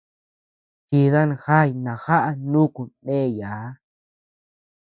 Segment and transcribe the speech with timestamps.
[0.87, 3.67] Chidan jañ najaʼa nuku ndeyaa.